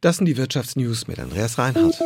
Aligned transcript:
Das 0.00 0.18
sind 0.18 0.26
die 0.26 0.36
Wirtschaftsnews 0.36 1.08
mit 1.08 1.18
Andreas 1.18 1.58
Reinhardt. 1.58 2.00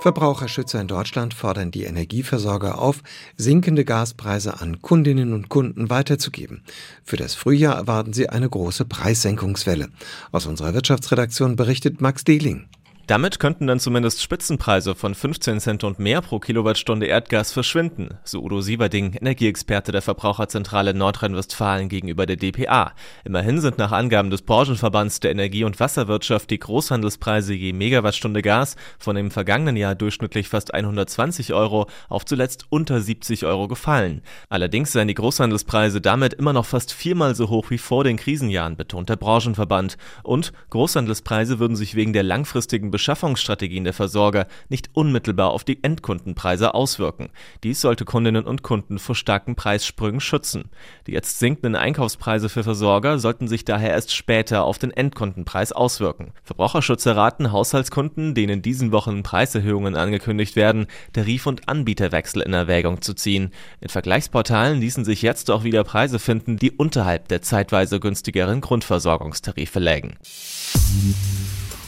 Verbraucherschützer 0.00 0.80
in 0.80 0.88
Deutschland 0.88 1.32
fordern 1.32 1.70
die 1.70 1.84
Energieversorger 1.84 2.80
auf, 2.80 3.02
sinkende 3.36 3.84
Gaspreise 3.84 4.60
an 4.60 4.82
Kundinnen 4.82 5.32
und 5.32 5.48
Kunden 5.48 5.90
weiterzugeben. 5.90 6.64
Für 7.04 7.16
das 7.16 7.34
Frühjahr 7.34 7.76
erwarten 7.76 8.12
sie 8.12 8.28
eine 8.28 8.48
große 8.48 8.84
Preissenkungswelle. 8.84 9.90
Aus 10.32 10.46
unserer 10.46 10.74
Wirtschaftsredaktion 10.74 11.54
berichtet 11.54 12.00
Max 12.00 12.24
Dehling. 12.24 12.68
Damit 13.08 13.40
könnten 13.40 13.66
dann 13.66 13.80
zumindest 13.80 14.20
Spitzenpreise 14.22 14.94
von 14.94 15.14
15 15.14 15.60
Cent 15.60 15.82
und 15.82 15.98
mehr 15.98 16.20
pro 16.20 16.40
Kilowattstunde 16.40 17.06
Erdgas 17.06 17.52
verschwinden, 17.52 18.18
so 18.22 18.42
Udo 18.42 18.60
Sieverding, 18.60 19.14
Energieexperte 19.14 19.92
der 19.92 20.02
Verbraucherzentrale 20.02 20.92
Nordrhein-Westfalen 20.92 21.88
gegenüber 21.88 22.26
der 22.26 22.36
DPA. 22.36 22.92
Immerhin 23.24 23.62
sind 23.62 23.78
nach 23.78 23.92
Angaben 23.92 24.28
des 24.28 24.42
Branchenverbands 24.42 25.20
der 25.20 25.30
Energie- 25.30 25.64
und 25.64 25.80
Wasserwirtschaft 25.80 26.50
die 26.50 26.58
Großhandelspreise 26.58 27.54
je 27.54 27.72
Megawattstunde 27.72 28.42
Gas 28.42 28.76
von 28.98 29.16
dem 29.16 29.30
vergangenen 29.30 29.78
Jahr 29.78 29.94
durchschnittlich 29.94 30.50
fast 30.50 30.74
120 30.74 31.54
Euro 31.54 31.86
auf 32.10 32.26
zuletzt 32.26 32.66
unter 32.68 33.00
70 33.00 33.46
Euro 33.46 33.68
gefallen. 33.68 34.20
Allerdings 34.50 34.92
seien 34.92 35.08
die 35.08 35.14
Großhandelspreise 35.14 36.02
damit 36.02 36.34
immer 36.34 36.52
noch 36.52 36.66
fast 36.66 36.92
viermal 36.92 37.34
so 37.34 37.48
hoch 37.48 37.70
wie 37.70 37.78
vor 37.78 38.04
den 38.04 38.18
Krisenjahren, 38.18 38.76
betont 38.76 39.08
der 39.08 39.16
Branchenverband. 39.16 39.96
Und 40.24 40.52
Großhandelspreise 40.68 41.58
würden 41.58 41.74
sich 41.74 41.94
wegen 41.94 42.12
der 42.12 42.22
langfristigen 42.22 42.97
Beschaffungsstrategien 42.98 43.84
der 43.84 43.92
Versorger 43.92 44.48
nicht 44.68 44.90
unmittelbar 44.92 45.50
auf 45.50 45.62
die 45.62 45.84
Endkundenpreise 45.84 46.74
auswirken. 46.74 47.28
Dies 47.62 47.80
sollte 47.80 48.04
Kundinnen 48.04 48.44
und 48.44 48.64
Kunden 48.64 48.98
vor 48.98 49.14
starken 49.14 49.54
Preissprüngen 49.54 50.20
schützen. 50.20 50.64
Die 51.06 51.12
jetzt 51.12 51.38
sinkenden 51.38 51.76
Einkaufspreise 51.76 52.48
für 52.48 52.64
Versorger 52.64 53.20
sollten 53.20 53.46
sich 53.46 53.64
daher 53.64 53.90
erst 53.90 54.12
später 54.12 54.64
auf 54.64 54.78
den 54.78 54.90
Endkundenpreis 54.90 55.70
auswirken. 55.70 56.32
Verbraucherschützer 56.42 57.14
raten 57.14 57.52
Haushaltskunden, 57.52 58.34
denen 58.34 58.62
diesen 58.62 58.90
Wochen 58.90 59.22
Preiserhöhungen 59.22 59.94
angekündigt 59.94 60.56
werden, 60.56 60.88
Tarif- 61.12 61.46
und 61.46 61.68
Anbieterwechsel 61.68 62.42
in 62.42 62.52
Erwägung 62.52 63.00
zu 63.00 63.14
ziehen. 63.14 63.52
In 63.80 63.90
Vergleichsportalen 63.90 64.80
ließen 64.80 65.04
sich 65.04 65.22
jetzt 65.22 65.52
auch 65.52 65.62
wieder 65.62 65.84
Preise 65.84 66.18
finden, 66.18 66.56
die 66.56 66.72
unterhalb 66.72 67.28
der 67.28 67.42
zeitweise 67.42 68.00
günstigeren 68.00 68.60
Grundversorgungstarife 68.60 69.78
lägen. 69.78 70.16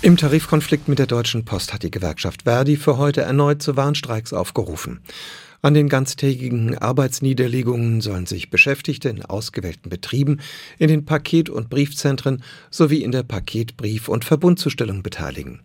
Im 0.02 0.16
Tarifkonflikt 0.16 0.88
mit 0.88 0.98
der 0.98 1.06
Deutschen 1.06 1.44
Post 1.44 1.74
hat 1.74 1.82
die 1.82 1.90
Gewerkschaft 1.90 2.44
Verdi 2.44 2.76
für 2.76 2.96
heute 2.96 3.20
erneut 3.20 3.60
zu 3.60 3.76
Warnstreiks 3.76 4.32
aufgerufen. 4.32 5.00
An 5.60 5.74
den 5.74 5.90
ganztägigen 5.90 6.78
Arbeitsniederlegungen 6.78 8.00
sollen 8.00 8.24
sich 8.24 8.48
Beschäftigte 8.48 9.10
in 9.10 9.22
ausgewählten 9.22 9.90
Betrieben, 9.90 10.40
in 10.78 10.88
den 10.88 11.04
Paket- 11.04 11.50
und 11.50 11.68
Briefzentren 11.68 12.42
sowie 12.70 13.02
in 13.02 13.12
der 13.12 13.24
Paket-, 13.24 13.76
Brief- 13.76 14.08
und 14.08 14.24
Verbundzustellung 14.24 15.02
beteiligen. 15.02 15.60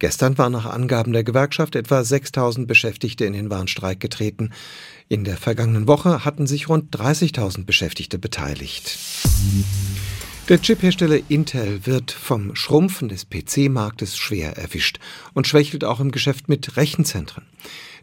Gestern 0.00 0.38
waren 0.38 0.52
nach 0.52 0.66
Angaben 0.66 1.12
der 1.12 1.22
Gewerkschaft 1.22 1.76
etwa 1.76 2.02
6000 2.02 2.66
Beschäftigte 2.66 3.26
in 3.26 3.32
den 3.32 3.48
Warnstreik 3.48 4.00
getreten. 4.00 4.50
In 5.08 5.22
der 5.22 5.36
vergangenen 5.36 5.86
Woche 5.86 6.24
hatten 6.24 6.48
sich 6.48 6.68
rund 6.68 6.96
30.000 6.96 7.64
Beschäftigte 7.64 8.18
beteiligt. 8.18 8.98
Der 10.48 10.62
Chiphersteller 10.62 11.20
Intel 11.28 11.84
wird 11.84 12.10
vom 12.10 12.56
Schrumpfen 12.56 13.10
des 13.10 13.26
PC-Marktes 13.28 14.16
schwer 14.16 14.56
erwischt 14.56 14.98
und 15.34 15.46
schwächelt 15.46 15.84
auch 15.84 16.00
im 16.00 16.10
Geschäft 16.10 16.48
mit 16.48 16.78
Rechenzentren. 16.78 17.44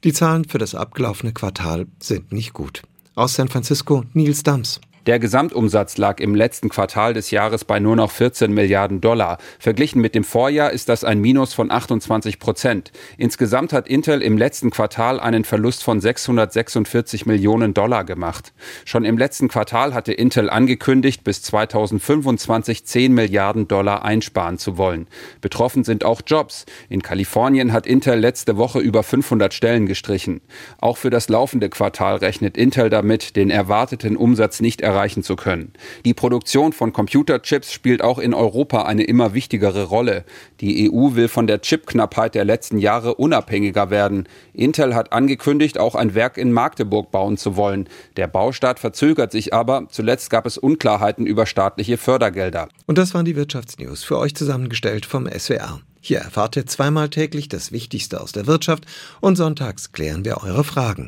Die 0.03 0.13
Zahlen 0.13 0.45
für 0.45 0.59
das 0.59 0.75
abgelaufene 0.75 1.33
Quartal 1.33 1.87
sind 1.99 2.31
nicht 2.31 2.53
gut. 2.53 2.83
Aus 3.15 3.33
San 3.33 3.47
Francisco 3.47 4.03
Nils 4.13 4.43
Dams. 4.43 4.79
Der 5.05 5.19
Gesamtumsatz 5.19 5.97
lag 5.97 6.19
im 6.19 6.33
letzten 6.33 6.69
Quartal 6.69 7.13
des 7.13 7.29
Jahres 7.29 7.63
bei 7.63 7.79
nur 7.79 7.95
noch 7.95 8.09
14 8.09 8.51
Milliarden 8.51 9.01
Dollar. 9.01 9.37
Verglichen 9.59 10.01
mit 10.01 10.15
dem 10.15 10.23
Vorjahr 10.23 10.71
ist 10.71 10.89
das 10.89 11.03
ein 11.03 11.21
Minus 11.21 11.53
von 11.53 11.69
28 11.69 12.39
Prozent. 12.39 12.91
Insgesamt 13.15 13.71
hat 13.71 13.87
Intel 13.87 14.23
im 14.23 14.35
letzten 14.35 14.71
Quartal 14.71 15.19
einen 15.19 15.43
Verlust 15.43 15.83
von 15.83 16.01
646 16.01 17.27
Millionen 17.27 17.75
Dollar 17.75 18.03
gemacht. 18.03 18.51
Schon 18.83 19.05
im 19.05 19.19
letzten 19.19 19.47
Quartal 19.47 19.93
hatte 19.93 20.11
Intel 20.11 20.49
angekündigt, 20.49 21.23
bis 21.23 21.43
2025 21.43 22.87
10 22.87 23.13
Milliarden 23.13 23.67
Dollar 23.67 24.03
einsparen 24.03 24.57
zu 24.57 24.79
wollen. 24.79 25.05
Betroffen 25.39 25.83
sind 25.83 26.03
auch 26.03 26.21
Jobs. 26.25 26.65
In 26.89 27.03
Kalifornien 27.03 27.73
hat 27.73 27.85
Intel 27.85 28.17
letzte 28.17 28.57
Woche 28.57 28.79
über 28.79 29.03
500 29.03 29.53
Stellen 29.53 29.85
gestrichen. 29.85 30.41
Auch 30.79 30.97
für 30.97 31.11
das 31.11 31.29
laufende 31.29 31.69
Quartal 31.69 32.15
rechnet 32.15 32.57
Intel 32.57 32.89
damit, 32.89 33.35
den 33.35 33.51
erwarteten 33.51 34.17
Umsatz 34.17 34.61
nicht 34.61 34.81
erreichen 34.81 34.94
erreichen 34.95 35.23
zu 35.23 35.35
können. 35.35 35.73
Die 36.05 36.13
Produktion 36.13 36.71
von 36.71 36.93
Computerchips 36.93 37.73
spielt 37.73 38.01
auch 38.01 38.17
in 38.17 38.33
Europa 38.33 38.83
eine 38.83 39.03
immer 39.03 39.33
wichtigere 39.33 39.83
Rolle. 39.83 40.23
Die 40.61 40.89
EU 40.89 41.15
will 41.15 41.27
von 41.27 41.47
der 41.47 41.61
Chipknappheit 41.61 42.33
der 42.33 42.45
letzten 42.45 42.77
Jahre 42.77 43.15
unabhängiger 43.15 43.89
werden. 43.89 44.27
Intel 44.53 44.95
hat 44.95 45.11
angekündigt, 45.11 45.77
auch 45.77 45.95
ein 45.95 46.15
Werk 46.15 46.37
in 46.37 46.51
Magdeburg 46.51 47.11
bauen 47.11 47.37
zu 47.37 47.57
wollen. 47.57 47.89
Der 48.15 48.27
Baustart 48.27 48.79
verzögert 48.79 49.31
sich 49.31 49.53
aber. 49.53 49.87
Zuletzt 49.89 50.29
gab 50.29 50.45
es 50.45 50.57
Unklarheiten 50.57 51.25
über 51.25 51.45
staatliche 51.45 51.97
Fördergelder. 51.97 52.69
Und 52.85 52.97
das 52.97 53.13
waren 53.13 53.25
die 53.25 53.35
Wirtschaftsnews 53.35 54.03
für 54.03 54.17
euch 54.17 54.33
zusammengestellt 54.35 55.05
vom 55.05 55.27
SWR. 55.27 55.81
Hier 55.99 56.19
erfahrt 56.19 56.55
ihr 56.55 56.67
zweimal 56.67 57.09
täglich 57.09 57.49
das 57.49 57.71
Wichtigste 57.71 58.21
aus 58.21 58.31
der 58.31 58.45
Wirtschaft 58.45 58.85
und 59.21 59.35
sonntags 59.35 59.91
klären 59.91 60.23
wir 60.23 60.37
eure 60.43 60.63
Fragen. 60.63 61.03